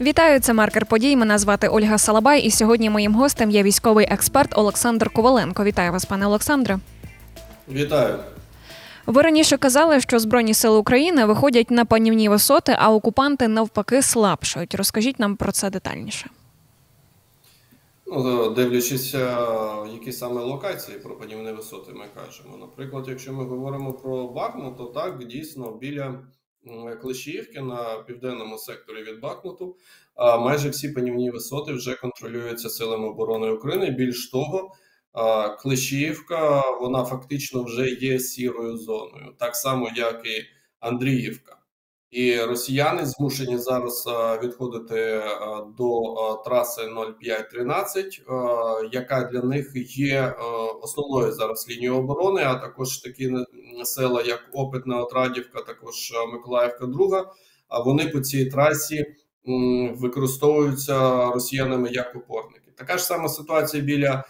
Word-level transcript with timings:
Вітаю, 0.00 0.40
це 0.40 0.52
маркер 0.52 0.86
подій. 0.86 1.16
Мене 1.16 1.38
звати 1.38 1.68
Ольга 1.68 1.98
Салабай, 1.98 2.42
і 2.42 2.50
сьогодні 2.50 2.90
моїм 2.90 3.14
гостем 3.14 3.50
є 3.50 3.62
військовий 3.62 4.06
експерт 4.10 4.58
Олександр 4.58 5.10
Коваленко. 5.10 5.64
Вітаю 5.64 5.92
вас, 5.92 6.04
пане 6.04 6.26
Олександре. 6.26 6.78
Вітаю. 7.68 8.18
Ви 9.06 9.22
раніше 9.22 9.56
казали, 9.56 10.00
що 10.00 10.18
Збройні 10.18 10.54
сили 10.54 10.78
України 10.78 11.24
виходять 11.24 11.70
на 11.70 11.84
панівні 11.84 12.28
висоти, 12.28 12.76
а 12.78 12.92
окупанти 12.92 13.48
навпаки 13.48 14.02
слабшають. 14.02 14.74
Розкажіть 14.74 15.18
нам 15.18 15.36
про 15.36 15.52
це 15.52 15.70
детальніше. 15.70 16.30
Ну, 18.06 18.50
дивлячись, 18.50 19.14
які 19.92 20.12
саме 20.12 20.40
локації 20.40 20.98
про 20.98 21.18
панівні 21.18 21.52
висоти 21.52 21.92
ми 21.92 22.04
кажемо. 22.14 22.56
Наприклад, 22.60 23.04
якщо 23.08 23.32
ми 23.32 23.44
говоримо 23.44 23.92
про 23.92 24.28
Бахмут, 24.28 24.76
то 24.76 24.84
так 24.84 25.24
дійсно 25.24 25.72
біля 25.72 26.14
Клещіївки 27.02 27.60
на 27.60 28.02
південному 28.06 28.58
секторі 28.58 29.02
від 29.02 29.20
Бахмуту 29.20 29.76
а 30.20 30.38
майже 30.38 30.68
всі 30.68 30.88
панівні 30.88 31.30
висоти 31.30 31.72
вже 31.72 31.94
контролюються 31.94 32.70
силами 32.70 33.08
оборони 33.08 33.50
України. 33.50 33.90
Більш 33.90 34.30
того, 34.30 34.74
Клещіївка 35.58 36.70
вона 36.80 37.04
фактично 37.04 37.62
вже 37.62 37.88
є 37.90 38.18
сірою 38.18 38.76
зоною, 38.76 39.34
так 39.38 39.56
само 39.56 39.90
як 39.96 40.26
і 40.26 40.44
Андріївка. 40.80 41.59
І 42.10 42.40
росіяни 42.40 43.06
змушені 43.06 43.58
зараз 43.58 44.08
відходити 44.42 45.22
до 45.78 46.00
траси 46.44 46.82
0513, 47.18 48.22
яка 48.92 49.24
для 49.32 49.42
них 49.42 49.72
є 49.98 50.34
основною 50.82 51.32
зараз 51.32 51.66
лінією 51.70 51.96
оборони. 51.96 52.42
А 52.44 52.54
також 52.54 52.98
такі 52.98 53.32
села, 53.84 54.22
як 54.22 54.40
Опитна 54.52 55.00
Отрадівка, 55.00 55.62
також 55.62 56.12
Миколаївка, 56.32 56.86
Друга. 56.86 57.32
А 57.68 57.82
вони 57.82 58.08
по 58.08 58.20
цій 58.20 58.46
трасі 58.46 59.06
використовуються 59.90 61.26
росіянами 61.30 61.88
як 61.92 62.16
опорники. 62.16 62.70
Така 62.76 62.98
ж 62.98 63.04
сама 63.04 63.28
ситуація 63.28 63.82
біля 63.82 64.24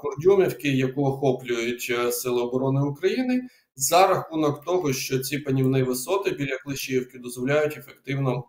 Курдюмівки, 0.00 0.68
яку 0.68 1.06
охоплюють 1.06 1.92
Сили 2.10 2.42
оборони 2.42 2.80
України 2.80 3.48
за 3.76 4.06
рахунок 4.06 4.64
того, 4.64 4.92
що 4.92 5.18
ці 5.18 5.38
панівні 5.38 5.82
висоти 5.82 6.30
біля 6.30 6.58
Клещівки 6.58 7.18
дозволяють 7.18 7.76
ефективно 7.76 8.44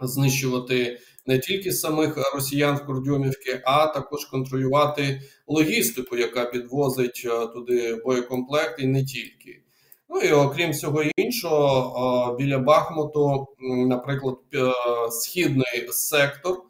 знищувати 0.00 0.98
не 1.26 1.38
тільки 1.38 1.72
самих 1.72 2.34
росіян 2.34 2.76
в 2.76 2.86
Курдюмівки, 2.86 3.62
а 3.64 3.86
також 3.86 4.24
контролювати 4.24 5.22
логістику, 5.46 6.16
яка 6.16 6.44
підвозить 6.44 7.22
е, 7.24 7.46
туди 7.46 7.94
боєкомплект, 8.04 8.80
і 8.80 8.86
не 8.86 9.04
тільки. 9.04 9.62
Ну 10.08 10.20
і 10.20 10.32
окрім 10.32 10.70
всього 10.70 11.02
іншого, 11.16 12.32
е, 12.32 12.36
біля 12.42 12.58
Бахмуту, 12.58 13.46
наприклад, 13.86 14.38
е, 14.54 14.72
східний 15.10 15.88
сектор, 15.90 16.62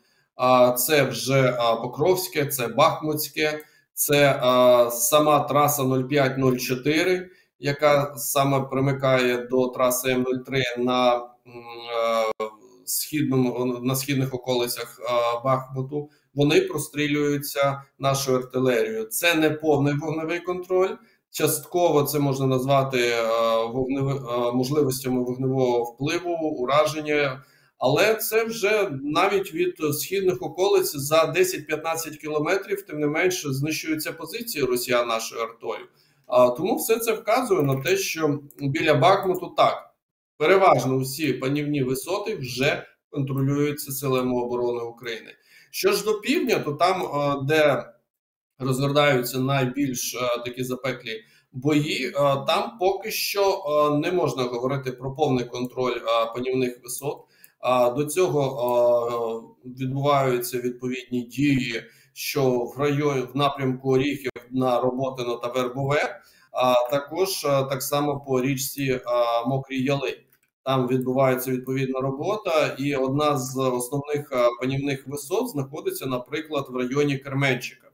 це 0.76 1.02
вже 1.02 1.58
Покровське, 1.82 2.46
це 2.46 2.68
Бахмутське, 2.68 3.64
це 3.94 4.40
сама 4.90 5.40
траса 5.40 5.82
0504, 5.82 7.30
яка 7.58 8.14
саме 8.16 8.60
примикає 8.60 9.36
до 9.36 9.68
траси 9.68 10.14
М03 10.14 10.62
на 10.78 11.16
е, 11.16 11.20
східному 12.84 13.64
на 13.82 13.96
східних 13.96 14.34
околицях 14.34 15.00
е, 15.00 15.04
Бахмуту. 15.44 16.10
Вони 16.34 16.60
прострілюються 16.60 17.82
нашою 17.98 18.38
артилерією. 18.38 19.04
Це 19.04 19.34
не 19.34 19.50
повний 19.50 19.94
вогневий 19.94 20.40
контроль. 20.40 20.90
Частково 21.30 22.02
це 22.02 22.18
можна 22.18 22.46
назвати 22.46 22.98
е, 22.98 23.26
вогневи, 23.66 24.20
можливостями 24.52 25.24
вогневого 25.24 25.82
впливу, 25.84 26.30
ураження. 26.30 27.42
Але 27.86 28.14
це 28.14 28.44
вже 28.44 28.90
навіть 29.02 29.54
від 29.54 29.94
східних 29.94 30.42
околиць 30.42 30.96
за 30.96 31.24
10-15 31.24 32.16
кілометрів, 32.16 32.82
тим 32.82 33.00
не 33.00 33.06
менше, 33.06 33.52
знищуються 33.52 34.12
позиції 34.12 34.64
Росіян 34.64 35.08
нашою 35.08 35.42
артою. 35.42 35.86
А 36.26 36.50
Тому 36.50 36.76
все 36.76 36.98
це 36.98 37.12
вказує 37.12 37.62
на 37.62 37.82
те, 37.82 37.96
що 37.96 38.40
біля 38.58 38.94
Бахмуту 38.94 39.54
так 39.56 39.94
переважно 40.36 40.98
всі 40.98 41.32
панівні 41.32 41.82
висоти 41.82 42.36
вже 42.36 42.86
контролюються 43.10 43.92
силами 43.92 44.42
оборони 44.42 44.80
України. 44.80 45.30
Що 45.70 45.92
ж 45.92 46.04
до 46.04 46.20
півдня, 46.20 46.58
то 46.58 46.72
там, 46.72 47.02
де 47.46 47.84
розгортаються 48.58 49.38
найбільш 49.38 50.16
такі 50.44 50.64
запеклі 50.64 51.24
бої, 51.52 52.10
там 52.46 52.78
поки 52.80 53.10
що 53.10 53.62
не 54.02 54.12
можна 54.12 54.42
говорити 54.42 54.92
про 54.92 55.14
повний 55.14 55.44
контроль 55.44 56.00
панівних 56.34 56.80
висот. 56.82 57.24
До 57.96 58.04
цього 58.04 59.56
відбуваються 59.64 60.58
відповідні 60.58 61.22
дії, 61.22 61.82
що 62.12 62.50
в 62.50 62.78
районі 62.78 63.20
в 63.20 63.36
напрямку 63.36 63.90
Оріхів 63.90 64.30
на 64.50 64.80
Роботино 64.80 65.36
та 65.36 65.48
Вербове, 65.48 66.20
а 66.52 66.74
також 66.90 67.40
так 67.42 67.82
само 67.82 68.20
по 68.20 68.42
річці 68.42 69.00
Мокрій 69.46 69.82
Яли. 69.82 70.20
Там 70.64 70.88
відбувається 70.88 71.50
відповідна 71.50 72.00
робота, 72.00 72.76
і 72.78 72.96
одна 72.96 73.38
з 73.38 73.56
основних 73.56 74.32
панівних 74.60 75.06
висот 75.06 75.48
знаходиться, 75.48 76.06
наприклад, 76.06 76.66
в 76.68 76.76
районі 76.76 77.18
Керменчика. 77.18 77.88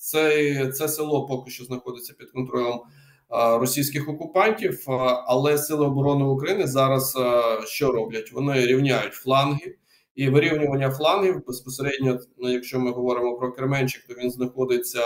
Це 0.00 0.72
це 0.72 0.88
село 0.88 1.26
поки 1.26 1.50
що 1.50 1.64
знаходиться 1.64 2.14
під 2.18 2.30
контролем 2.30 2.80
російських 3.30 4.08
окупантів, 4.08 4.84
але 5.26 5.58
сили 5.58 5.86
оборони 5.86 6.24
України 6.24 6.66
зараз 6.66 7.18
що 7.66 7.92
роблять? 7.92 8.32
Вони 8.32 8.66
рівняють 8.66 9.14
фланги 9.14 9.76
і 10.14 10.28
вирівнювання 10.28 10.90
флангів 10.90 11.46
безпосередньо, 11.46 12.18
ну, 12.38 12.52
якщо 12.52 12.80
ми 12.80 12.90
говоримо 12.90 13.36
про 13.36 13.52
Керменчик, 13.52 14.06
то 14.08 14.14
він 14.14 14.30
знаходиться 14.30 15.00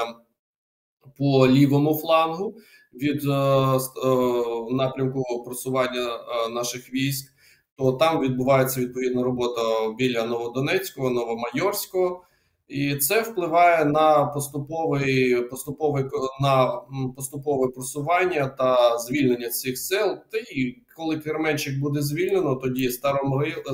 по 1.18 1.48
лівому 1.48 1.98
флангу 1.98 2.56
від 2.94 3.24
е, 3.24 3.32
е, 3.32 4.74
напрямку 4.74 5.42
просування 5.44 6.16
е, 6.16 6.48
наших 6.48 6.92
військ. 6.92 7.32
То 7.76 7.92
там 7.92 8.20
відбувається 8.20 8.80
відповідна 8.80 9.22
робота 9.22 9.60
біля 9.98 10.26
Новодонецького, 10.26 11.10
Новомайорського, 11.10 12.24
і 12.68 12.96
це 12.96 13.22
впливає 13.22 13.84
на 13.84 14.24
поступовий 14.24 15.42
поступовий 15.42 16.04
на 16.40 16.82
поступове 17.16 17.68
просування 17.68 18.48
та 18.48 18.98
звільнення 18.98 19.48
цих 19.48 19.78
сел. 19.78 20.18
Та 20.32 20.38
і 20.38 20.82
коли 20.96 21.18
Керменчик 21.18 21.78
буде 21.78 22.02
звільнено, 22.02 22.54
тоді 22.54 22.90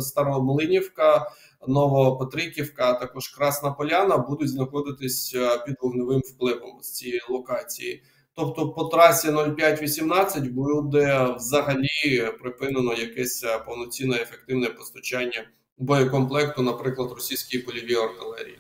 Старомлинівка, 0.01 1.31
Новопетриківка, 1.69 2.91
а 2.91 2.93
також 2.93 3.29
Красна 3.29 3.71
Поляна 3.71 4.19
будуть 4.19 4.49
знаходитись 4.49 5.35
е, 5.37 5.65
під 5.67 5.77
вогневим 5.81 6.21
впливом 6.21 6.79
з 6.83 6.93
цієї 6.93 7.21
локації. 7.29 8.03
Тобто 8.35 8.69
по 8.69 8.85
трасі 8.85 9.29
0518 9.57 10.49
буде 10.49 11.35
взагалі 11.37 12.33
припинено 12.41 12.95
якесь 12.95 13.45
е, 13.45 13.59
повноцінне 13.59 14.17
ефективне 14.17 14.69
постачання 14.69 15.45
боєкомплекту, 15.79 16.63
наприклад, 16.63 17.13
російській 17.13 17.59
польовій 17.59 17.95
артилерії. 17.95 18.59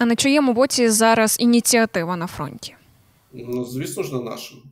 А 0.00 0.06
на 0.06 0.16
чиєму 0.16 0.52
боці 0.52 0.88
зараз 0.88 1.36
ініціатива 1.40 2.16
на 2.16 2.26
фронті? 2.26 2.74
Ну, 3.32 3.64
звісно 3.64 4.02
ж, 4.02 4.14
на 4.14 4.20
нашому. 4.20 4.62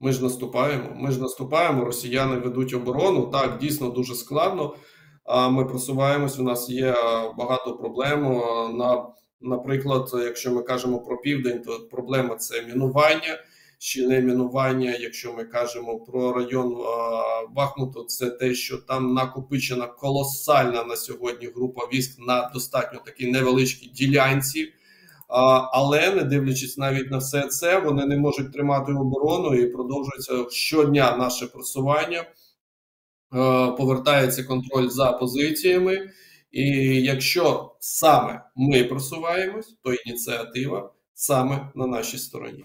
Ми 0.00 0.12
ж 0.12 0.22
наступаємо. 0.22 0.84
Ми 0.96 1.10
ж 1.10 1.20
наступаємо. 1.20 1.84
Росіяни 1.84 2.36
ведуть 2.36 2.74
оборону. 2.74 3.26
Так, 3.26 3.58
дійсно 3.58 3.90
дуже 3.90 4.14
складно. 4.14 4.74
А 5.24 5.48
ми 5.48 5.64
просуваємось. 5.64 6.38
У 6.38 6.42
нас 6.42 6.70
є 6.70 6.94
багато 7.38 7.76
проблем. 7.76 8.22
На, 8.78 9.06
Наприклад, 9.40 10.10
якщо 10.14 10.52
ми 10.52 10.62
кажемо 10.62 10.98
про 10.98 11.16
південь, 11.18 11.62
то 11.62 11.80
проблема 11.90 12.36
це 12.36 12.62
мінування 12.62 13.38
щільне 13.78 14.20
мінування. 14.20 14.96
Якщо 15.00 15.32
ми 15.32 15.44
кажемо 15.44 16.00
про 16.00 16.32
район 16.32 16.76
Бахмуту, 17.50 18.04
це 18.04 18.30
те, 18.30 18.54
що 18.54 18.78
там 18.78 19.14
накопичена 19.14 19.86
колосальна 19.86 20.84
на 20.84 20.96
сьогодні 20.96 21.46
група 21.56 21.86
військ 21.92 22.18
на 22.18 22.50
достатньо 22.54 23.00
такій 23.04 23.30
невеличкій 23.30 23.86
ділянці. 23.86 24.72
Але 25.72 26.14
не 26.14 26.22
дивлячись 26.22 26.78
навіть 26.78 27.10
на 27.10 27.18
все 27.18 27.42
це, 27.42 27.80
вони 27.80 28.06
не 28.06 28.16
можуть 28.16 28.52
тримати 28.52 28.92
оборону 28.92 29.54
і 29.54 29.66
продовжується 29.66 30.44
щодня 30.50 31.16
наше 31.16 31.46
просування. 31.46 32.24
Повертається 33.78 34.44
контроль 34.44 34.88
за 34.88 35.12
позиціями, 35.12 36.10
і 36.50 36.64
якщо 37.02 37.76
саме 37.80 38.44
ми 38.56 38.84
просуваємось, 38.84 39.76
то 39.82 39.92
ініціатива 39.94 40.92
саме 41.14 41.72
на 41.74 41.86
нашій 41.86 42.18
стороні. 42.18 42.64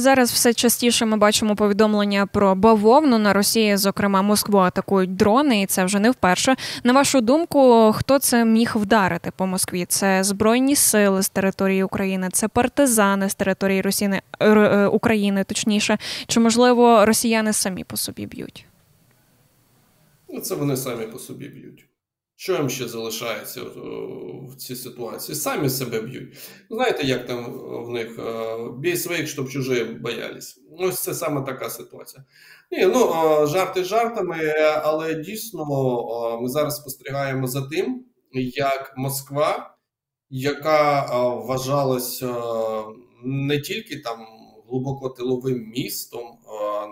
Зараз 0.00 0.32
все 0.32 0.54
частіше 0.54 1.06
ми 1.06 1.16
бачимо 1.16 1.56
повідомлення 1.56 2.26
про 2.26 2.54
бавовну 2.54 3.18
на 3.18 3.32
Росії, 3.32 3.76
зокрема 3.76 4.22
Москву, 4.22 4.58
атакують 4.58 5.16
дрони, 5.16 5.62
і 5.62 5.66
це 5.66 5.84
вже 5.84 6.00
не 6.00 6.10
вперше. 6.10 6.56
На 6.84 6.92
вашу 6.92 7.20
думку, 7.20 7.92
хто 7.96 8.18
це 8.18 8.44
міг 8.44 8.72
вдарити 8.74 9.32
по 9.36 9.46
Москві? 9.46 9.84
Це 9.88 10.24
збройні 10.24 10.76
сили 10.76 11.22
з 11.22 11.28
території 11.28 11.82
України, 11.82 12.28
це 12.32 12.48
партизани 12.48 13.28
з 13.28 13.34
території 13.34 13.82
Росіни 13.82 14.22
е, 14.40 14.86
України, 14.86 15.44
точніше, 15.44 15.98
чи 16.26 16.40
можливо 16.40 17.06
росіяни 17.06 17.52
самі 17.52 17.84
по 17.84 17.96
собі 17.96 18.26
б'ють? 18.26 18.66
Ну, 20.28 20.40
це 20.40 20.54
вони 20.54 20.76
самі 20.76 21.06
по 21.06 21.18
собі 21.18 21.48
б'ють. 21.48 21.87
Що 22.40 22.52
їм 22.52 22.70
ще 22.70 22.88
залишається 22.88 23.62
в 24.48 24.56
цій 24.56 24.76
ситуації? 24.76 25.36
Самі 25.36 25.70
себе 25.70 26.00
б'ють. 26.00 26.38
Знаєте, 26.70 27.06
як 27.06 27.26
там 27.26 27.52
в 27.86 27.90
них 27.90 28.20
бій 28.78 28.96
своїх, 28.96 29.28
щоб 29.28 29.48
чужі 29.48 29.84
боялись. 29.84 30.60
Ось 30.78 31.02
це 31.02 31.14
саме 31.14 31.42
така 31.42 31.70
ситуація. 31.70 32.24
Ні, 32.70 32.86
ну 32.86 33.12
жарти 33.46 33.84
жартами, 33.84 34.54
але 34.82 35.14
дійсно 35.14 35.64
ми 36.42 36.48
зараз 36.48 36.76
спостерігаємо 36.76 37.46
за 37.46 37.62
тим, 37.62 38.04
як 38.54 38.94
Москва, 38.96 39.76
яка 40.30 41.06
вважалась 41.34 42.24
не 43.24 43.60
тільки 43.60 43.96
там 43.96 44.26
глибоко 44.68 45.08
тиловим 45.08 45.72
містом 45.76 46.38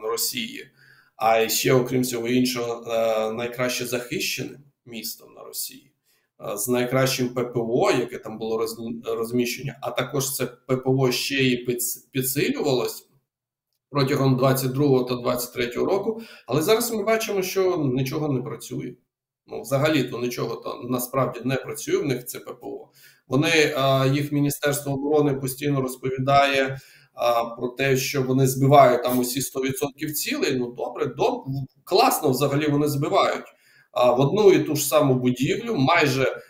Росії, 0.03 0.71
а 1.17 1.49
ще, 1.49 1.73
окрім 1.73 2.03
всього 2.03 2.29
іншого, 2.29 2.85
найкраще 3.33 3.87
захищеним 3.87 4.66
містом 4.87 5.35
на 5.35 5.45
Росії. 5.45 5.93
З 6.55 6.69
найкращим 6.69 7.29
ППО, 7.29 7.91
яке 7.91 8.19
там 8.19 8.39
було 8.39 8.67
розміщення, 9.05 9.79
а 9.83 9.91
також 9.91 10.35
це 10.35 10.47
ППО 10.47 11.13
ще 11.13 11.45
і 11.45 11.57
підсилювалось 12.13 13.09
протягом 13.91 14.37
22 14.37 15.05
та 15.05 15.15
23 15.15 15.67
року. 15.67 16.23
Але 16.47 16.63
зараз 16.63 16.93
ми 16.93 17.03
бачимо, 17.03 17.43
що 17.43 17.77
нічого 17.77 18.33
не 18.33 18.43
працює. 18.43 18.95
Ну, 19.47 19.61
взагалі 19.61 20.05
то 20.05 20.19
нічого 20.19 20.57
то 20.57 20.81
насправді 20.89 21.41
не 21.45 21.57
працює. 21.57 21.97
В 21.97 22.05
них 22.05 22.25
це 22.25 22.39
ППО. 22.39 22.89
Вони 23.29 23.75
їх 24.13 24.33
міністерство 24.33 24.93
оборони 24.93 25.35
постійно 25.35 25.81
розповідає 25.81 26.79
про 27.57 27.69
те, 27.69 27.97
що 27.97 28.23
вони 28.23 28.47
збивають 28.47 29.03
там 29.03 29.19
усі 29.19 29.41
100% 29.41 30.13
цілей. 30.13 30.57
Ну 30.57 30.73
добре, 30.73 31.07
доб... 31.07 31.45
класно 31.85 32.31
взагалі 32.31 32.69
вони 32.69 32.89
збивають 32.89 33.45
в 33.97 34.21
одну 34.21 34.51
і 34.53 34.59
ту 34.59 34.77
ж 34.77 34.87
саму 34.87 35.15
будівлю, 35.15 35.75
майже 35.75 36.43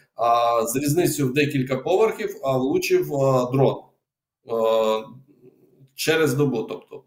з 0.66 0.76
різницею 0.76 1.28
в 1.28 1.32
декілька 1.32 1.76
поверхів, 1.76 2.36
влучив 2.42 3.08
дрон 3.52 3.76
через 5.94 6.34
добу. 6.34 6.62
Тобто 6.62 7.04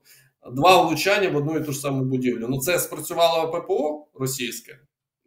два 0.52 0.82
влучання 0.82 1.30
в 1.30 1.36
одну 1.36 1.58
і 1.58 1.64
ту 1.64 1.72
ж 1.72 1.80
саму 1.80 2.04
будівлю. 2.04 2.48
Ну 2.50 2.60
це 2.60 2.80
спрацювало 2.80 3.52
ППО 3.52 4.08
російське. 4.20 4.80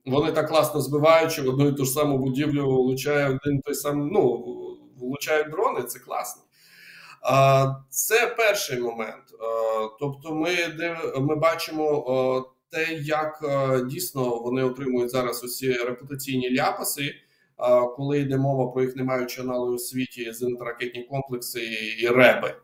Вони 0.07 0.33
так 0.33 0.49
класно 0.49 0.81
збиваючи 0.81 1.43
в 1.43 1.49
одну 1.49 1.69
і 1.69 1.73
ту 1.73 1.85
ж 1.85 1.91
саму 1.91 2.19
будівлю, 2.19 2.67
влучає 2.67 3.27
один 3.27 3.61
той 3.61 3.75
сам, 3.75 4.09
ну 4.09 4.45
влучають 5.01 5.51
дрони. 5.51 5.83
Це 5.83 5.99
класно. 5.99 6.43
Це 7.91 8.35
перший 8.37 8.81
момент. 8.81 9.25
Тобто, 10.01 10.35
ми 10.35 10.57
ми 11.21 11.37
бачимо 11.37 12.05
те, 12.73 12.95
як 12.95 13.45
дійсно 13.91 14.39
вони 14.39 14.63
отримують 14.63 15.11
зараз 15.11 15.45
усі 15.45 15.73
репутаційні 15.73 16.57
ляпаси, 16.57 17.15
коли 17.97 18.21
йде 18.21 18.37
мова 18.37 18.73
про 18.73 18.83
їх 18.83 18.97
не 18.97 19.05
маючи 19.05 19.41
аналогу 19.41 19.75
у 19.75 19.79
світі 19.79 20.31
зенітно-ракетні 20.31 21.09
комплекси 21.09 21.61
і 22.01 22.09
реби. 22.09 22.55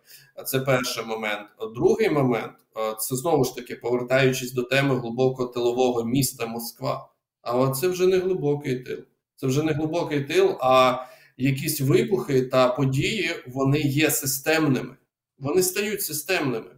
Це 0.46 0.60
перший 0.60 1.04
момент. 1.04 1.48
Другий 1.74 2.10
момент 2.10 2.52
це 3.00 3.16
знову 3.16 3.44
ж 3.44 3.54
таки 3.54 3.74
повертаючись 3.74 4.52
до 4.52 4.62
теми 4.62 5.00
глибокого 5.00 5.48
тилового 5.48 6.04
міста 6.04 6.46
Москва. 6.46 7.08
А 7.42 7.70
це 7.70 7.88
вже 7.88 8.06
не 8.06 8.18
глибокий 8.18 8.80
тил. 8.80 8.98
Це 9.36 9.46
вже 9.46 9.62
не 9.62 9.72
глибокий 9.72 10.24
тил, 10.24 10.56
а 10.60 11.04
якісь 11.36 11.80
вибухи 11.80 12.42
та 12.42 12.68
події 12.68 13.30
вони 13.46 13.80
є 13.80 14.10
системними, 14.10 14.96
вони 15.38 15.62
стають 15.62 16.02
системними. 16.02 16.70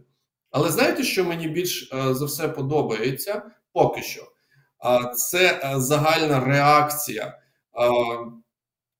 Але 0.51 0.69
знаєте, 0.69 1.03
що 1.03 1.25
мені 1.25 1.47
більш 1.47 1.91
е, 1.93 2.13
за 2.13 2.25
все 2.25 2.47
подобається 2.47 3.41
поки 3.73 4.01
що? 4.01 4.21
Це 5.15 5.61
е, 5.63 5.79
загальна 5.79 6.39
реакція. 6.39 7.37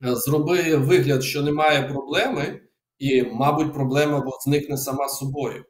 Зроби 0.01 0.75
вигляд, 0.75 1.23
що 1.23 1.41
немає 1.41 1.83
проблеми, 1.83 2.61
і, 2.99 3.23
мабуть, 3.23 3.73
проблема 3.73 4.23
зникне 4.45 4.77
сама 4.77 5.09
собою. 5.09 5.65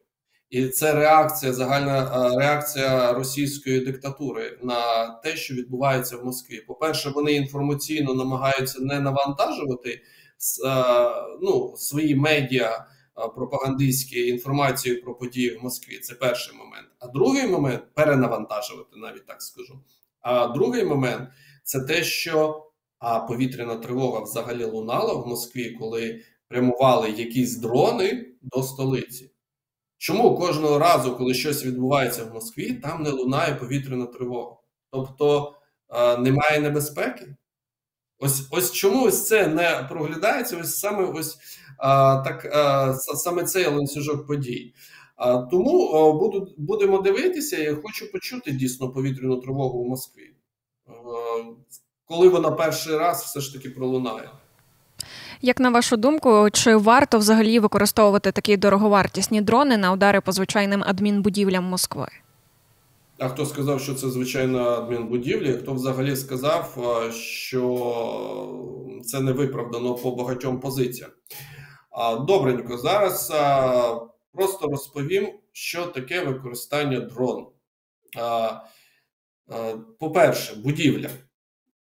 І 0.50 0.68
це 0.68 0.94
реакція, 0.94 1.54
загальна 1.54 2.04
е, 2.04 2.38
реакція 2.39 3.13
російської 3.13 3.80
диктатури 3.80 4.60
на 4.63 5.10
те, 5.10 5.36
що 5.36 5.54
відбувається 5.54 6.18
в 6.18 6.25
Москві. 6.25 6.62
По 6.68 6.75
перше, 6.75 7.10
вони 7.10 7.34
інформаційно 7.34 8.13
намагаються 8.13 8.80
не 8.81 9.00
навантажувати 9.00 10.01
ну, 11.42 11.74
свої 11.77 12.16
медіа 12.16 12.86
пропагандистські 13.28 14.28
інформацію 14.28 15.04
про 15.04 15.16
події 15.16 15.58
в 15.58 15.64
Москві. 15.64 16.00
Це 16.00 16.16
перший 16.16 16.58
момент. 16.58 16.88
А 17.00 17.08
другий 17.08 17.48
момент 17.48 17.84
перенавантажувати, 17.94 18.96
навіть 18.96 19.26
так 19.26 19.42
скажу. 19.42 19.80
А 20.22 20.48
другий 20.48 20.86
момент 20.86 21.30
це 21.64 21.80
те, 21.80 22.04
що 22.04 22.68
а 23.00 23.20
повітряна 23.20 23.76
тривога 23.76 24.20
взагалі 24.20 24.64
лунала 24.64 25.14
в 25.14 25.28
Москві, 25.28 25.78
коли 25.80 26.22
прямували 26.48 27.10
якісь 27.10 27.58
дрони 27.58 28.28
до 28.42 28.64
столиці. 28.64 29.32
Чому 29.98 30.38
кожного 30.38 30.80
разу, 30.80 31.16
коли 31.16 31.34
щось 31.34 31.66
відбувається 31.66 32.24
в 32.24 32.34
Москві, 32.34 32.74
там 32.74 33.04
не 33.04 33.10
лунає 33.10 33.56
повітряна 33.56 34.06
тривога? 34.06 34.56
Тобто 34.92 35.56
немає 36.20 36.60
небезпеки? 36.60 37.36
Ось 38.20 38.48
ось 38.52 38.72
чому 38.72 39.06
ось 39.06 39.28
це 39.28 39.48
не 39.48 39.88
проглядається? 39.90 40.58
Ось 40.58 40.80
саме 40.80 41.04
ось 41.04 41.38
так 42.24 42.45
е, 42.45 42.94
саме 43.16 43.44
цей 43.44 43.66
ланцюжок 43.66 44.28
подій. 44.28 44.74
Тому 45.51 46.13
буду, 46.19 46.54
будемо 46.57 46.98
дивитися. 46.98 47.57
Я 47.57 47.75
хочу 47.75 48.12
почути 48.12 48.51
дійсно 48.51 48.89
повітряну 48.89 49.36
тривогу 49.36 49.83
в 49.83 49.88
Москві, 49.88 50.36
коли 52.06 52.30
вона 52.30 52.51
перший 52.51 52.98
раз 52.98 53.24
все 53.24 53.39
ж 53.39 53.54
таки 53.54 53.69
пролунає. 53.69 54.30
Як 55.42 55.60
на 55.60 55.69
вашу 55.69 55.98
думку, 55.98 56.50
чи 56.54 56.75
варто 56.75 57.18
взагалі 57.18 57.60
використовувати 57.60 58.31
такі 58.31 58.57
дороговартісні 58.57 59.42
дрони 59.42 59.77
на 59.77 59.92
удари 59.92 60.22
по 60.22 60.31
звичайним 60.31 60.84
адмінбудівлям 60.88 61.63
Москви? 61.63 62.07
А 63.19 63.30
хто 63.30 63.45
сказав, 63.45 63.81
що 63.81 63.94
це 63.94 64.10
звичайна 64.10 64.63
адмінбудівля? 64.63 65.54
Хто 65.54 65.74
взагалі 65.74 66.16
сказав, 66.16 66.77
що 67.13 69.01
це 69.06 69.19
не 69.19 69.31
виправдано 69.31 69.95
по 69.95 70.12
багатьом 70.12 70.60
позиціям? 70.60 71.10
Добренько, 72.28 72.78
зараз 72.78 73.28
просто 74.32 74.68
розповім, 74.68 75.34
що 75.52 75.86
таке 75.86 76.24
використання 76.24 77.00
дрону. 77.00 77.52
По-перше, 80.00 80.56
будівля. 80.56 81.10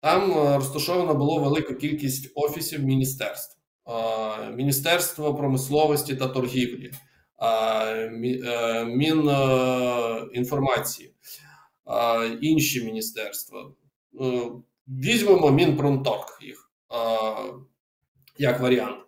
Там 0.01 0.31
е, 0.31 0.55
розташована 0.55 1.13
була 1.13 1.41
велика 1.41 1.73
кількість 1.73 2.31
офісів 2.35 2.83
міністерств, 2.83 3.57
Міністерство 4.51 5.35
промисловості 5.35 6.15
та 6.15 6.27
торгівлі, 6.27 6.91
е, 7.43 8.09
Мінінформації, 8.85 11.13
інші 12.41 12.83
міністерства. 12.83 13.71
Е, 14.21 14.41
візьмемо 14.87 15.51
Мінпромторг 15.51 16.39
їх 16.41 16.71
як 18.37 18.59
варіант. 18.59 18.99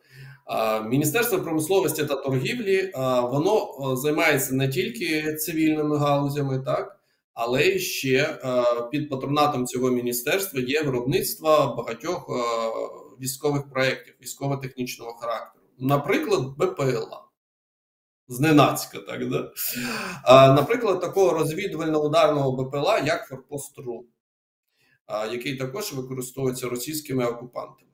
Міністерство 0.89 1.39
промисловості 1.39 2.05
та 2.05 2.15
торгівлі 2.15 2.91
воно 3.31 3.95
займається 3.95 4.55
не 4.55 4.69
тільки 4.69 5.36
цивільними 5.36 5.98
галузями, 5.98 6.60
так 6.60 7.00
але 7.33 7.79
ще 7.79 8.17
е, 8.17 8.63
під 8.91 9.10
патронатом 9.10 9.67
цього 9.67 9.91
міністерства 9.91 10.60
є 10.60 10.81
виробництво 10.81 11.75
багатьох 11.77 12.29
е, 12.29 12.33
військових 13.22 13.69
проєктів 13.69 14.13
військово-технічного 14.22 15.13
характеру, 15.13 15.65
наприклад, 15.79 16.41
БПЛА. 16.57 17.24
Зненацька, 18.27 19.00
так 19.00 19.29
да? 19.29 19.51
Наприклад, 20.53 21.01
такого 21.01 21.39
розвідувально-ударного 21.39 22.63
БПЛА, 22.63 23.00
як 23.00 23.29
Форпост-РУ, 23.29 24.03
який 25.31 25.57
також 25.57 25.93
використовується 25.93 26.69
російськими 26.69 27.25
окупантами. 27.25 27.91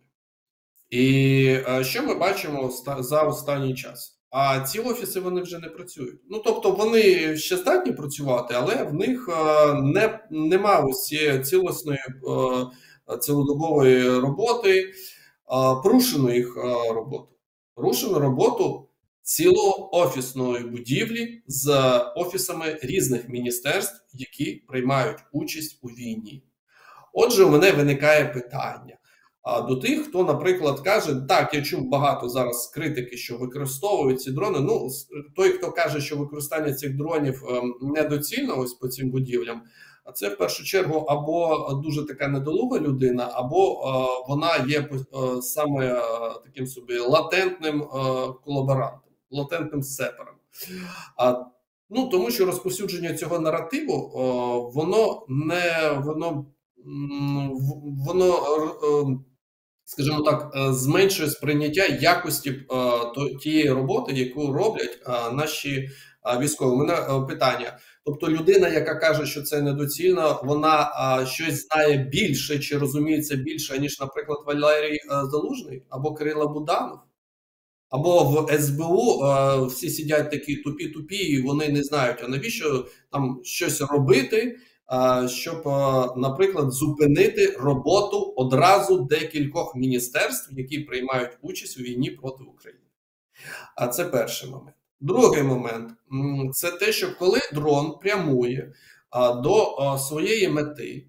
І 0.89 1.57
що 1.81 2.03
ми 2.03 2.15
бачимо 2.15 2.71
за 2.99 3.23
останній 3.23 3.75
час? 3.75 4.19
А 4.31 4.59
ці 4.59 4.79
офіси 4.79 5.19
вони 5.19 5.41
вже 5.41 5.59
не 5.59 5.67
працюють. 5.67 6.21
Ну 6.29 6.41
тобто 6.45 6.71
вони 6.71 7.37
ще 7.37 7.57
здатні 7.57 7.91
працювати, 7.91 8.53
але 8.57 8.83
в 8.83 8.93
них 8.93 9.29
е, 9.29 9.73
не 9.73 10.19
нема 10.31 10.79
ось 10.79 11.05
цілісної 11.49 11.99
е, 11.99 13.17
цілодобової 13.17 14.19
роботи, 14.19 14.93
порушено 15.83 16.33
їх 16.33 16.57
е, 16.57 16.93
роботу. 16.93 17.29
Порушено 17.75 18.19
роботу 18.19 18.89
цілоофісної 19.21 20.63
будівлі 20.63 21.41
з 21.47 21.97
офісами 22.15 22.79
різних 22.81 23.29
міністерств, 23.29 24.05
які 24.13 24.63
приймають 24.67 25.19
участь 25.31 25.79
у 25.81 25.87
війні. 25.87 26.43
Отже, 27.13 27.43
у 27.43 27.49
мене 27.49 27.71
виникає 27.71 28.25
питання. 28.25 28.97
А 29.41 29.61
до 29.61 29.75
тих, 29.75 30.07
хто, 30.07 30.23
наприклад, 30.23 30.79
каже, 30.79 31.15
так, 31.29 31.53
я 31.53 31.61
чув 31.61 31.89
багато 31.89 32.29
зараз 32.29 32.71
критики, 32.75 33.17
що 33.17 33.37
використовують 33.37 34.21
ці 34.21 34.31
дрони. 34.31 34.59
Ну, 34.59 34.89
той, 35.35 35.49
хто 35.49 35.71
каже, 35.71 36.01
що 36.01 36.17
використання 36.17 36.73
цих 36.73 36.97
дронів 36.97 37.43
ем, 37.49 37.75
недоцільно 37.81 38.59
ось 38.59 38.73
по 38.73 38.87
цим 38.87 39.09
будівлям, 39.09 39.61
А 40.05 40.11
це 40.11 40.29
в 40.29 40.37
першу 40.37 40.63
чергу 40.63 40.97
або 40.97 41.69
дуже 41.83 42.05
така 42.05 42.27
недолуга 42.27 42.79
людина, 42.79 43.29
або 43.33 43.73
е, 43.73 44.29
вона 44.29 44.65
є 44.67 44.79
е, 44.79 45.41
саме 45.41 45.85
е, 45.85 46.01
таким 46.45 46.67
собі 46.67 46.99
латентним 46.99 47.87
колаборантом, 48.45 49.11
латентним 49.31 49.83
сепером. 49.83 50.35
А 51.17 51.45
ну 51.89 52.07
тому, 52.07 52.31
що 52.31 52.45
розповсюдження 52.45 53.13
цього 53.13 53.39
наративу 53.39 54.11
воно 54.75 55.25
не 55.29 56.01
воно 56.05 56.45
воно 58.05 58.33
скажімо 59.89 60.21
так, 60.21 60.51
зменшує 60.73 61.29
сприйняття 61.29 61.85
якості 61.85 62.65
тієї 63.41 63.69
роботи, 63.69 64.13
яку 64.13 64.53
роблять 64.53 64.99
наші 65.33 65.89
військові. 66.41 66.69
У 66.69 66.75
мене 66.75 67.25
питання. 67.27 67.77
Тобто, 68.05 68.29
людина, 68.29 68.67
яка 68.67 68.95
каже, 68.95 69.25
що 69.25 69.41
це 69.41 69.61
недоцільно, 69.61 70.41
вона 70.43 70.91
щось 71.27 71.67
знає 71.67 71.97
більше 71.97 72.59
чи 72.59 72.77
розуміється 72.77 73.35
більше, 73.35 73.79
ніж, 73.79 73.99
наприклад, 73.99 74.39
Валерій 74.45 74.95
е, 74.95 75.01
Залужний 75.31 75.83
або 75.89 76.13
Кирила 76.13 76.47
Буданов. 76.47 76.99
Або 77.89 78.23
в 78.23 78.59
СБУ 78.61 79.23
е, 79.23 79.65
всі 79.65 79.89
сидять 79.89 80.31
такі 80.31 80.63
тупі-тупі, 80.63 81.15
і 81.15 81.41
вони 81.41 81.69
не 81.69 81.83
знають, 81.83 82.17
а 82.23 82.27
навіщо 82.27 82.87
там 83.11 83.41
щось 83.43 83.81
робити, 83.81 84.57
щоб, 85.27 85.65
наприклад, 86.17 86.71
зупинити 86.71 87.57
роботу 87.59 88.33
одразу 88.35 88.99
декількох 88.99 89.75
міністерств, 89.75 90.59
які 90.59 90.79
приймають 90.79 91.37
участь 91.41 91.79
у 91.79 91.81
війні 91.81 92.11
проти 92.11 92.43
України. 92.43 92.85
А 93.75 93.87
це 93.87 94.05
перший 94.05 94.49
момент. 94.49 94.75
Другий 94.99 95.43
момент 95.43 95.91
це 96.53 96.71
те, 96.71 96.91
що 96.91 97.17
коли 97.19 97.39
дрон 97.53 97.99
прямує 98.01 98.73
до 99.43 99.97
своєї 99.99 100.49
мети, 100.49 101.05
е, 101.05 101.07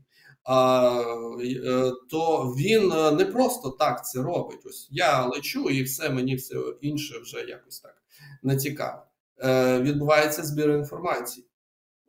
то 2.11 2.55
він 2.59 2.93
е, 2.93 3.11
не 3.11 3.25
просто 3.25 3.71
так 3.71 4.07
це 4.07 4.23
робить. 4.23 4.61
Ось 4.65 4.89
я 4.91 5.27
лечу 5.27 5.71
і 5.71 5.83
все, 5.83 6.11
мені 6.11 6.35
все 6.35 6.55
інше 6.81 7.19
вже 7.23 7.41
якось 7.41 7.81
так 7.81 7.95
не 8.43 8.57
цікаво. 8.57 9.03
Е, 9.45 9.81
відбувається 9.81 10.43
збір 10.43 10.71
інформації. 10.71 11.47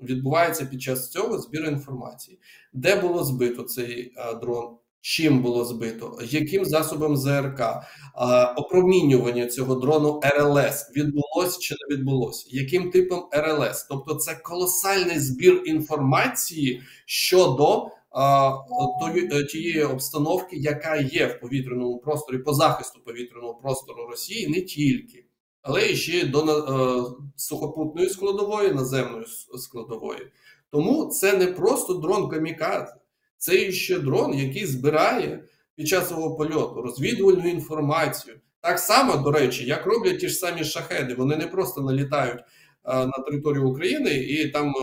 Відбувається 0.01 0.65
під 0.65 0.81
час 0.81 1.09
цього 1.09 1.37
збір 1.37 1.65
інформації, 1.65 2.39
де 2.73 2.95
було 2.95 3.23
збито 3.23 3.63
цей 3.63 4.13
дрон, 4.41 4.77
Чим 5.03 5.41
було 5.41 5.65
збито, 5.65 6.19
яким 6.23 6.65
засобом 6.65 7.17
ЗРК? 7.17 7.61
Опромінювання 8.57 9.47
цього 9.47 9.75
дрону 9.75 10.19
РЛС 10.23 10.91
відбулося 10.95 11.59
чи 11.59 11.75
не 11.75 11.95
відбулося? 11.95 12.47
Яким 12.49 12.91
типом 12.91 13.27
РЛС? 13.33 13.83
Тобто, 13.89 14.15
це 14.15 14.35
колосальний 14.35 15.19
збір 15.19 15.61
інформації 15.65 16.81
щодо 17.05 17.87
е, 19.33 19.43
тієї 19.51 19.83
обстановки, 19.83 20.55
яка 20.55 20.95
є 20.95 21.27
в 21.27 21.39
повітряному 21.39 21.97
просторі 21.97 22.37
по 22.37 22.53
захисту 22.53 22.99
повітряного 23.05 23.53
простору 23.53 24.07
Росії, 24.09 24.47
не 24.47 24.61
тільки, 24.61 25.25
але 25.61 25.91
і 25.91 25.95
ще 25.95 26.25
до 26.25 26.39
е, 26.39 27.25
сухопутної 27.35 28.09
складової, 28.09 28.73
наземної 28.73 29.25
складової. 29.57 30.31
Тому 30.71 31.05
це 31.05 31.37
не 31.37 31.47
просто 31.47 31.93
дрон 31.93 32.29
камікадзе. 32.29 32.95
Це 33.37 33.71
ще 33.71 33.99
дрон, 33.99 34.33
який 34.33 34.65
збирає 34.65 35.43
під 35.75 35.87
час 35.87 36.07
свого 36.07 36.35
польоту 36.35 36.81
розвідувальну 36.81 37.49
інформацію. 37.49 38.35
Так 38.61 38.79
само, 38.79 39.17
до 39.17 39.31
речі, 39.31 39.65
як 39.65 39.85
роблять 39.85 40.19
ті 40.19 40.29
ж 40.29 40.35
самі 40.35 40.63
шахеди. 40.63 41.13
Вони 41.13 41.35
не 41.35 41.47
просто 41.47 41.81
налітають 41.81 42.41
а, 42.83 43.05
на 43.05 43.23
територію 43.29 43.69
України 43.69 44.15
і 44.15 44.49
там 44.49 44.73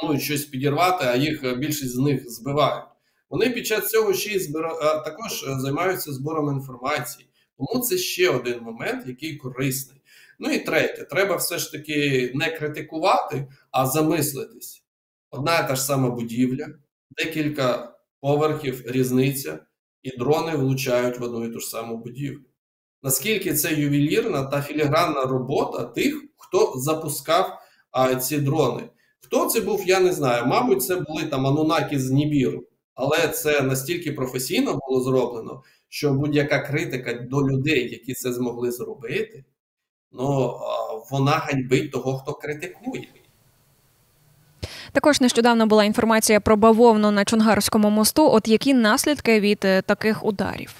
планують 0.00 0.22
щось 0.22 0.44
підірвати, 0.44 1.04
а 1.08 1.16
їх 1.16 1.58
більшість 1.58 1.94
з 1.94 1.98
них 1.98 2.30
збивають. 2.30 2.84
Вони 3.30 3.50
під 3.50 3.66
час 3.66 3.88
цього 3.88 4.12
ще 4.12 4.30
й 4.30 4.38
збира... 4.38 4.98
також 5.04 5.44
займаються 5.58 6.12
збором 6.12 6.48
інформації. 6.48 7.27
Тому 7.58 7.84
це 7.84 7.98
ще 7.98 8.28
один 8.28 8.60
момент, 8.60 9.06
який 9.06 9.36
корисний. 9.36 10.00
Ну 10.38 10.50
і 10.50 10.58
третє, 10.58 11.04
треба 11.04 11.36
все 11.36 11.58
ж 11.58 11.72
таки 11.72 12.30
не 12.34 12.50
критикувати, 12.50 13.48
а 13.70 13.86
замислитись. 13.86 14.84
Одна 15.30 15.58
і 15.58 15.68
та 15.68 15.76
ж 15.76 15.82
сама 15.82 16.10
будівля 16.10 16.68
декілька 17.10 17.94
поверхів 18.20 18.82
різниця, 18.86 19.58
і 20.02 20.16
дрони 20.16 20.56
влучають 20.56 21.18
в 21.18 21.22
одну 21.22 21.44
і 21.44 21.52
ту 21.52 21.60
ж 21.60 21.66
саму 21.66 21.96
будівлю. 21.96 22.44
Наскільки 23.02 23.54
це 23.54 23.74
ювелірна 23.74 24.44
та 24.44 24.62
філігранна 24.62 25.22
робота 25.22 25.84
тих, 25.84 26.24
хто 26.36 26.72
запускав 26.76 27.62
а, 27.90 28.14
ці 28.14 28.38
дрони? 28.38 28.82
Хто 29.20 29.46
це 29.46 29.60
був, 29.60 29.82
я 29.86 30.00
не 30.00 30.12
знаю. 30.12 30.46
Мабуть, 30.46 30.82
це 30.82 30.96
були 30.96 31.24
там 31.24 31.46
анунаки 31.46 31.98
з 31.98 32.10
Нібіру, 32.10 32.64
але 32.98 33.28
це 33.28 33.60
настільки 33.60 34.12
професійно 34.12 34.78
було 34.88 35.00
зроблено, 35.00 35.62
що 35.88 36.12
будь-яка 36.12 36.58
критика 36.58 37.14
до 37.14 37.48
людей, 37.48 37.90
які 37.90 38.14
це 38.14 38.32
змогли 38.32 38.72
зробити, 38.72 39.44
ну 40.12 40.54
вона 41.10 41.30
ганьбить 41.30 41.92
того, 41.92 42.18
хто 42.18 42.32
критикує. 42.32 43.08
Також 44.92 45.20
нещодавно 45.20 45.66
була 45.66 45.84
інформація 45.84 46.40
про 46.40 46.56
бавовну 46.56 47.10
на 47.10 47.24
Чонгарському 47.24 47.90
мосту. 47.90 48.30
От 48.30 48.48
які 48.48 48.74
наслідки 48.74 49.40
від 49.40 49.58
е, 49.64 49.82
таких 49.82 50.24
ударів? 50.24 50.74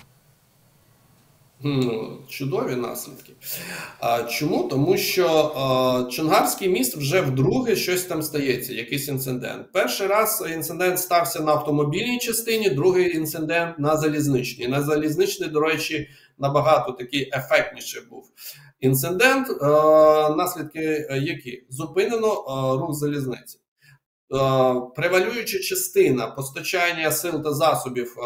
Чудові 2.29 2.77
наслідки. 2.77 3.33
А, 4.01 4.23
Чому? 4.23 4.69
Тому 4.69 4.97
що 4.97 5.27
а, 5.29 6.11
Чонгарський 6.11 6.69
міст 6.69 6.97
вже 6.97 7.21
вдруге 7.21 7.77
щось 7.77 8.05
там 8.05 8.23
стається, 8.23 8.75
якийсь 8.75 9.09
інцидент. 9.09 9.73
Перший 9.73 10.07
раз 10.07 10.45
інцидент 10.55 11.01
стався 11.01 11.41
на 11.41 11.53
автомобільній 11.53 12.19
частині, 12.19 12.71
другий 12.71 13.17
інцидент 13.17 13.79
на 13.79 13.97
залізничній. 13.97 14.69
На 14.69 14.83
залізничній, 14.83 15.47
до 15.47 15.61
речі, 15.61 16.09
набагато 16.39 16.93
такий 16.93 17.31
ефектніший 17.33 18.03
був 18.11 18.25
інцидент. 18.81 19.63
А, 19.63 20.35
наслідки 20.37 21.07
е, 21.11 21.19
які 21.19 21.67
зупинено 21.69 22.29
а, 22.29 22.77
рух 22.77 22.95
залізниці. 22.95 23.59
Превалююча 24.97 25.59
частина 25.59 26.27
постачання 26.27 27.11
сил 27.11 27.43
та 27.43 27.53
засобів 27.53 28.17
е, 28.19 28.23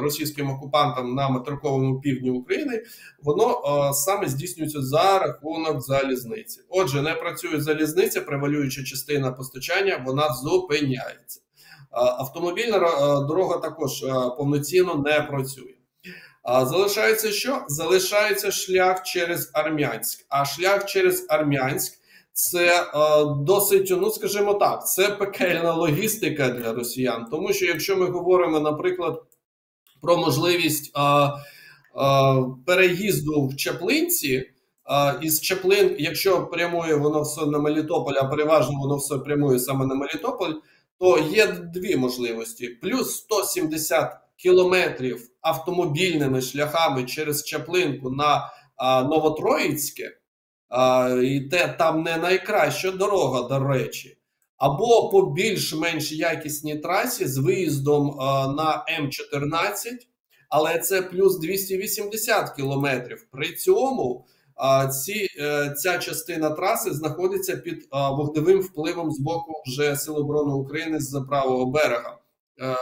російським 0.00 0.50
окупантам 0.50 1.14
на 1.14 1.28
материковому 1.28 2.00
півдні 2.00 2.30
України, 2.30 2.82
воно 3.22 3.50
е, 3.50 3.94
саме 3.94 4.28
здійснюється 4.28 4.82
за 4.82 5.18
рахунок 5.18 5.82
залізниці. 5.82 6.60
Отже, 6.68 7.02
не 7.02 7.14
працює 7.14 7.60
залізниця, 7.60 8.20
превалююча 8.20 8.84
частина 8.84 9.32
постачання, 9.32 10.02
вона 10.06 10.34
зупиняється. 10.34 11.40
Автомобільна 11.90 12.78
дорога 13.28 13.58
також 13.58 14.04
повноцінно 14.36 14.94
не 14.94 15.20
працює. 15.20 15.74
Залишається 16.44 17.32
що? 17.32 17.62
Залишається 17.68 18.50
шлях 18.50 19.02
через 19.02 19.50
Армянськ. 19.52 20.26
А 20.28 20.44
шлях 20.44 20.86
через 20.86 21.26
Армянськ 21.28 21.94
це 22.32 22.82
е, 22.82 22.86
досить, 23.38 23.94
ну 24.00 24.10
скажімо 24.10 24.54
так, 24.54 24.88
це 24.88 25.08
пекельна 25.08 25.74
логістика 25.74 26.48
для 26.48 26.72
росіян. 26.72 27.26
Тому 27.30 27.52
що 27.52 27.66
якщо 27.66 27.96
ми 27.96 28.06
говоримо, 28.06 28.60
наприклад, 28.60 29.22
про 30.04 30.16
можливість 30.16 30.92
е, 30.96 31.00
е, 31.00 31.30
переїзду 32.66 33.46
в 33.46 33.56
Чаплинці, 33.56 34.34
е, 34.34 35.18
із 35.22 35.40
Чаплин, 35.40 35.96
якщо 35.98 36.46
прямує 36.46 36.94
воно 36.94 37.22
все 37.22 37.46
на 37.46 37.58
Мелітополь, 37.58 38.14
а 38.16 38.24
переважно 38.24 38.78
воно 38.78 38.96
все 38.96 39.18
прямує 39.18 39.58
саме 39.58 39.86
на 39.86 39.94
Мелітополь, 39.94 40.52
то 40.98 41.18
є 41.18 41.46
дві 41.46 41.96
можливості: 41.96 42.68
плюс 42.68 43.16
170 43.16 44.12
кілометрів 44.36 45.28
автомобільними 45.40 46.40
шляхами 46.40 47.04
через 47.04 47.44
Чаплинку 47.44 48.10
на 48.10 48.36
е, 48.36 49.02
Новотроїцьке. 49.02 50.18
І 51.22 51.40
те 51.40 51.68
там 51.78 52.02
не 52.02 52.16
найкраща 52.16 52.90
дорога, 52.90 53.48
до 53.48 53.68
речі, 53.68 54.16
або 54.56 55.08
по 55.08 55.22
більш-менш 55.22 56.12
якісній 56.12 56.78
трасі 56.78 57.26
з 57.26 57.38
виїздом 57.38 58.14
на 58.56 58.84
М14, 59.00 59.72
але 60.48 60.78
це 60.78 61.02
плюс 61.02 61.38
280 61.38 62.50
кілометрів. 62.50 63.26
При 63.30 63.52
цьому 63.52 64.26
ці, 65.04 65.28
е, 65.40 65.74
ця 65.76 65.98
частина 65.98 66.50
траси 66.50 66.94
знаходиться 66.94 67.56
під 67.56 67.88
вогневим 67.92 68.60
впливом 68.60 69.12
з 69.12 69.20
боку 69.20 69.62
вже 69.66 69.96
Сил 69.96 70.18
оборони 70.18 70.52
України 70.52 71.00
з 71.00 71.24
правого 71.28 71.66
берега. 71.66 72.18
Е, 72.60 72.76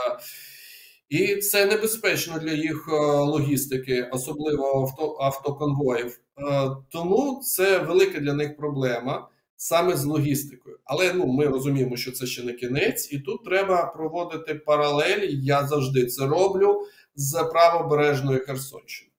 і 1.08 1.36
це 1.36 1.66
небезпечно 1.66 2.38
для 2.38 2.52
їх 2.52 2.88
е, 2.92 2.96
логістики, 3.06 4.08
особливо 4.12 4.80
авто, 4.80 5.16
автоконвоїв. 5.20 6.20
Е, 6.38 6.70
тому 6.90 7.40
це 7.44 7.78
велика 7.78 8.20
для 8.20 8.32
них 8.34 8.56
проблема 8.56 9.28
саме 9.62 9.96
з 9.96 10.04
логістикою. 10.04 10.78
Але 10.84 11.12
ну 11.12 11.26
ми 11.26 11.46
розуміємо, 11.46 11.96
що 11.96 12.12
це 12.12 12.26
ще 12.26 12.42
не 12.42 12.52
кінець, 12.52 13.12
і 13.12 13.18
тут 13.18 13.44
треба 13.44 13.84
проводити 13.96 14.54
паралелі. 14.54 15.38
Я 15.42 15.66
завжди 15.66 16.06
це 16.06 16.26
роблю 16.26 16.86
з 17.14 17.44
правобережною 17.52 18.44
Херсонщиною. 18.46 19.12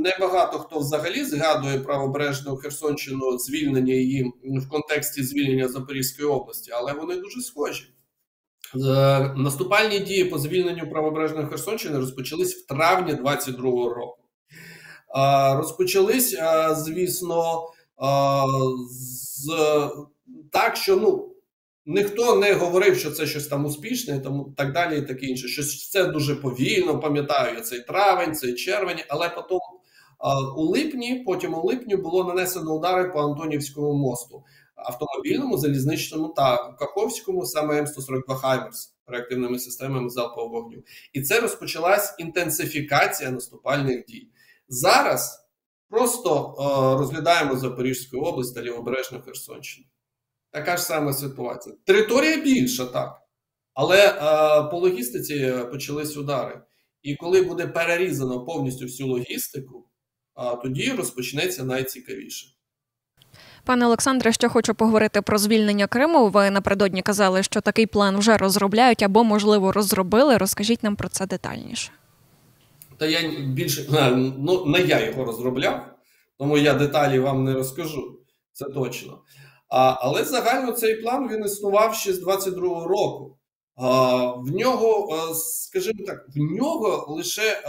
Небагато 0.00 0.58
хто 0.58 0.78
взагалі 0.78 1.24
згадує 1.24 1.78
правобережну 1.78 2.56
Херсонщину 2.56 3.38
звільнення 3.38 3.94
її 3.94 4.32
в 4.44 4.68
контексті 4.68 5.22
звільнення 5.22 5.68
Запорізької 5.68 6.28
області, 6.28 6.70
але 6.74 6.92
вони 6.92 7.16
дуже 7.16 7.40
схожі. 7.40 7.84
Наступальні 9.36 9.98
дії 9.98 10.24
по 10.24 10.38
звільненню 10.38 10.90
правобережної 10.90 11.46
Херсонщини 11.46 11.98
розпочались 11.98 12.54
в 12.54 12.66
травні 12.66 13.12
22-го 13.12 13.94
року. 13.94 14.18
Розпочались, 15.56 16.36
звісно, 16.72 17.70
з 18.90 19.48
так, 20.52 20.76
що 20.76 20.96
ну 20.96 21.34
ніхто 21.86 22.36
не 22.36 22.52
говорив, 22.52 22.98
що 22.98 23.10
це 23.10 23.26
щось 23.26 23.46
там 23.46 23.64
успішне, 23.64 24.20
тому 24.20 24.54
так 24.56 24.72
далі, 24.72 24.98
і 24.98 25.02
таке 25.02 25.26
інше. 25.26 25.48
Щось 25.48 25.90
це 25.90 26.04
дуже 26.04 26.36
повільно. 26.36 27.00
Пам'ятаю 27.00 27.60
цей 27.60 27.80
травень, 27.80 28.34
цей 28.34 28.54
червень, 28.54 28.98
але 29.08 29.28
потім 29.28 29.58
у 30.56 30.62
липні, 30.62 31.22
потім 31.26 31.54
у 31.54 31.62
липні 31.62 31.96
було 31.96 32.24
нанесено 32.24 32.74
удари 32.74 33.10
по 33.10 33.20
Антонівському 33.20 33.92
мосту, 33.92 34.44
автомобільному, 34.76 35.58
залізничному 35.58 36.28
та 36.28 36.72
Каховському, 36.72 37.46
саме 37.46 37.82
М142 37.82 38.34
Хаймерс 38.34 38.94
реактивними 39.06 39.58
системами 39.58 40.10
залпового 40.10 40.60
вогню. 40.60 40.82
І 41.12 41.22
це 41.22 41.40
розпочалась 41.40 42.14
інтенсифікація 42.18 43.30
наступальних 43.30 44.04
дій. 44.04 44.28
Зараз 44.68 45.43
просто 45.94 46.54
е, 46.58 46.98
розглядаємо 46.98 47.56
Запорізьку 47.56 48.16
область 48.16 48.54
та 48.54 48.62
Лівобережну 48.62 49.20
Херсонщину. 49.20 49.86
Така 50.50 50.76
ж 50.76 50.82
сама 50.82 51.12
ситуація. 51.12 51.76
Територія 51.86 52.36
більша, 52.36 52.84
так. 52.84 53.22
Але 53.74 54.08
е, 54.08 54.70
по 54.70 54.78
логістиці 54.78 55.54
почались 55.70 56.16
удари. 56.16 56.60
І 57.02 57.14
коли 57.14 57.42
буде 57.42 57.66
перерізано 57.66 58.44
повністю 58.44 58.84
всю 58.84 59.08
логістику, 59.08 59.88
е, 60.38 60.56
тоді 60.62 60.90
розпочнеться 60.90 61.64
найцікавіше. 61.64 62.46
Пане 63.64 63.86
Олександре, 63.86 64.32
ще 64.32 64.48
хочу 64.48 64.74
поговорити 64.74 65.22
про 65.22 65.38
звільнення 65.38 65.86
Криму. 65.86 66.28
Ви 66.28 66.50
напередодні 66.50 67.02
казали, 67.02 67.42
що 67.42 67.60
такий 67.60 67.86
план 67.86 68.16
вже 68.16 68.36
розробляють 68.36 69.02
або, 69.02 69.24
можливо, 69.24 69.72
розробили. 69.72 70.36
Розкажіть 70.36 70.82
нам 70.82 70.96
про 70.96 71.08
це 71.08 71.26
детальніше. 71.26 71.90
Та 72.98 73.06
я 73.06 73.30
більше 73.40 73.86
ну 74.38 74.66
не 74.66 74.80
я 74.80 75.06
його 75.06 75.24
розробляв, 75.24 75.86
тому 76.38 76.58
я 76.58 76.74
деталі 76.74 77.18
вам 77.18 77.44
не 77.44 77.52
розкажу. 77.54 78.20
Це 78.52 78.64
точно. 78.64 79.22
А, 79.68 79.96
Але 80.00 80.24
загально 80.24 80.72
цей 80.72 80.94
план 80.94 81.28
він 81.28 81.44
існував 81.44 81.94
ще 81.94 82.12
з 82.12 82.24
22-го 82.24 82.88
року. 82.88 83.38
А, 83.76 84.26
В 84.32 84.50
нього, 84.50 85.08
скажімо 85.34 86.04
так, 86.06 86.26
в 86.36 86.38
нього 86.38 87.14
лише 87.16 87.62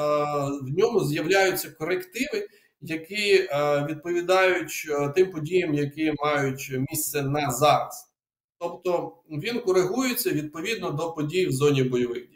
в 0.62 0.78
ньому 0.78 1.04
з'являються 1.04 1.70
корективи, 1.70 2.48
які 2.82 3.50
відповідають 3.90 4.88
тим 5.16 5.32
подіям, 5.32 5.74
які 5.74 6.14
мають 6.24 6.72
місце 6.90 7.22
на 7.22 7.52
зараз. 7.52 8.16
Тобто 8.60 9.14
він 9.30 9.60
коригується 9.60 10.30
відповідно 10.30 10.92
до 10.92 11.12
подій 11.12 11.46
в 11.46 11.52
зоні 11.52 11.84
бойових 11.84 12.30
дій. 12.30 12.35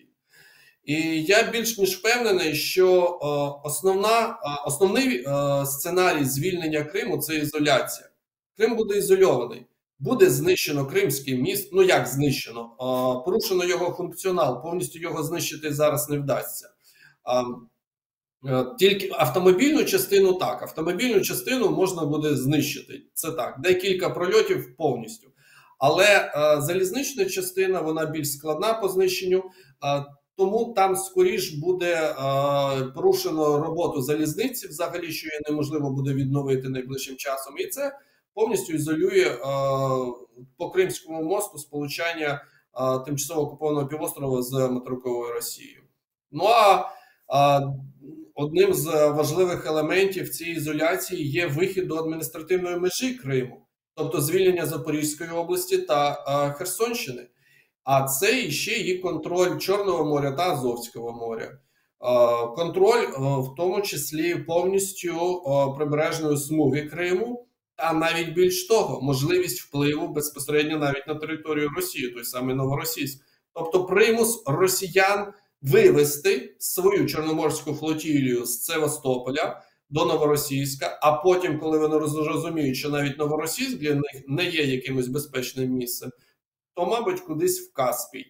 І 0.89 1.23
я 1.23 1.43
більш 1.43 1.77
ніж 1.77 1.95
впевнений, 1.95 2.55
що 2.55 3.19
основна, 3.63 4.39
основний 4.65 5.25
сценарій 5.65 6.25
звільнення 6.25 6.83
Криму 6.83 7.17
це 7.17 7.35
ізоляція. 7.35 8.09
Крим 8.57 8.75
буде 8.75 8.97
ізольований, 8.97 9.65
буде 9.99 10.29
знищено 10.29 10.85
Кримський 10.85 11.35
міст. 11.35 11.69
Ну 11.73 11.83
як 11.83 12.07
знищено? 12.07 12.69
Порушено 13.25 13.65
його 13.65 13.91
функціонал, 13.91 14.63
повністю 14.63 14.99
його 14.99 15.23
знищити 15.23 15.73
зараз 15.73 16.09
не 16.09 16.17
вдасться. 16.17 16.69
Е, 18.47 18.65
тільки 18.79 19.09
автомобільну 19.13 19.85
частину 19.85 20.33
так, 20.33 20.61
автомобільну 20.61 21.21
частину 21.21 21.69
можна 21.69 22.05
буде 22.05 22.35
знищити. 22.35 23.01
Це 23.13 23.31
так, 23.31 23.55
декілька 23.59 24.09
прольотів 24.09 24.77
повністю. 24.77 25.27
Але 25.77 26.05
е, 26.05 26.61
залізнична 26.61 27.25
частина 27.25 27.81
вона 27.81 28.05
більш 28.05 28.31
складна 28.31 28.73
по 28.73 28.89
знищенню, 28.89 29.43
е, 29.85 30.05
тому 30.39 30.73
там 30.75 30.95
скоріш 30.95 31.53
буде 31.53 31.95
е, 31.95 32.13
порушено 32.83 33.59
роботу 33.59 34.01
залізниці, 34.01 34.67
взагалі, 34.67 35.11
що 35.11 35.27
її 35.27 35.39
неможливо 35.49 35.91
буде 35.91 36.13
відновити 36.13 36.69
найближчим 36.69 37.15
часом. 37.17 37.57
І 37.57 37.67
це 37.67 37.97
повністю 38.33 38.73
ізолює 38.73 39.25
е, 39.25 39.37
по 40.57 40.69
Кримському 40.69 41.23
мосту 41.23 41.57
сполучання 41.57 42.43
е, 42.81 42.99
тимчасово 43.05 43.41
окупованого 43.41 43.87
півострова 43.87 44.41
з 44.41 44.51
материковою 44.51 45.33
Росією. 45.33 45.83
Ну 46.31 46.43
а 46.47 46.83
одним 48.35 48.73
з 48.73 48.85
важливих 49.09 49.65
елементів 49.65 50.29
цієї 50.29 50.57
ізоляції 50.57 51.29
є 51.29 51.47
вихід 51.47 51.87
до 51.87 51.95
адміністративної 51.95 52.77
межі 52.77 53.13
Криму, 53.13 53.65
тобто 53.95 54.21
звільнення 54.21 54.65
Запорізької 54.65 55.29
області 55.29 55.77
та 55.77 56.13
Херсонщини. 56.57 57.27
А 57.91 58.03
це 58.03 58.51
ще 58.51 58.79
і 58.79 58.97
контроль 58.97 59.57
Чорного 59.57 60.05
моря 60.05 60.31
та 60.31 60.53
Азовського 60.53 61.11
моря. 61.11 61.57
Контроль, 62.55 63.05
в 63.17 63.55
тому 63.57 63.81
числі 63.81 64.35
повністю 64.35 65.41
прибережної 65.77 66.37
смуги 66.37 66.81
Криму, 66.81 67.45
а 67.75 67.93
навіть 67.93 68.33
більш 68.33 68.67
того, 68.67 69.01
можливість 69.01 69.61
впливу 69.61 70.07
безпосередньо 70.07 70.77
навіть 70.77 71.07
на 71.07 71.15
територію 71.15 71.69
Росії, 71.75 72.09
той 72.09 72.23
самий 72.23 72.55
Новоросійськ, 72.55 73.25
тобто 73.53 73.85
примус 73.85 74.43
росіян 74.45 75.33
вивести 75.61 76.55
свою 76.59 77.05
чорноморську 77.05 77.73
флотілію 77.73 78.45
з 78.45 78.63
Севастополя 78.63 79.61
до 79.89 80.05
Новоросійська. 80.05 80.99
А 81.01 81.11
потім, 81.11 81.59
коли 81.59 81.77
вони 81.77 81.97
розуміють, 81.97 82.77
що 82.77 82.89
навіть 82.89 83.17
Новоросійськ 83.17 83.77
для 83.77 83.95
них 83.95 84.23
не 84.27 84.45
є 84.45 84.63
якимось 84.63 85.07
безпечним 85.07 85.71
місцем, 85.71 86.11
то, 86.79 86.85
мабуть, 86.85 87.19
кудись 87.19 87.59
в 87.59 87.73
Каспій. 87.73 88.25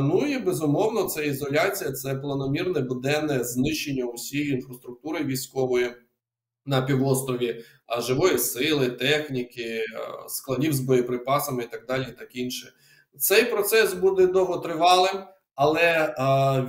Ну 0.00 0.26
і 0.26 0.38
безумовно, 0.38 1.04
це 1.04 1.26
ізоляція, 1.26 1.92
це 1.92 2.14
планомірне 2.14 2.80
буденне 2.80 3.44
знищення 3.44 4.04
усієї 4.04 4.50
інфраструктури 4.50 5.24
військової 5.24 5.90
на 6.66 6.82
півострові, 6.82 7.64
живої 7.98 8.38
сили, 8.38 8.90
техніки, 8.90 9.84
складів 10.28 10.72
з 10.72 10.80
боєприпасами 10.80 11.62
і 11.62 11.66
так 11.66 11.86
далі, 11.86 12.06
так 12.18 12.36
інше. 12.36 12.72
Цей 13.18 13.44
процес 13.44 13.94
буде 13.94 14.26
довготривалим 14.26 15.24
але 15.54 16.14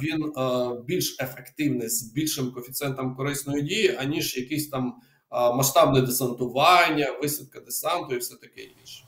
він 0.02 0.34
більш 0.86 1.18
ефективний 1.20 1.90
з 1.90 2.04
більшим 2.14 2.52
коефіцієнтом 2.52 3.16
корисної 3.16 3.62
дії, 3.62 3.96
аніж 4.00 4.38
якийсь 4.38 4.70
там 4.70 4.96
масштабне 5.32 6.02
десантування, 6.02 7.12
висадка 7.22 7.60
десанту 7.60 8.16
і 8.16 8.18
все 8.18 8.36
таке 8.36 8.62
інше. 8.62 9.04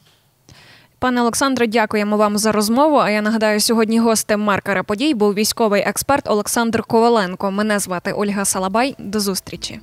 Пане 0.99 1.21
Олександре, 1.21 1.67
дякуємо 1.67 2.17
вам 2.17 2.37
за 2.37 2.51
розмову. 2.51 2.97
А 2.97 3.09
я 3.09 3.21
нагадаю, 3.21 3.59
сьогодні 3.59 3.99
гостем 3.99 4.41
маркера 4.41 4.83
подій 4.83 5.13
був 5.13 5.33
військовий 5.33 5.81
експерт 5.81 6.27
Олександр 6.27 6.83
Коваленко. 6.83 7.51
Мене 7.51 7.79
звати 7.79 8.11
Ольга 8.11 8.45
Салабай. 8.45 8.95
До 8.99 9.19
зустрічі. 9.19 9.79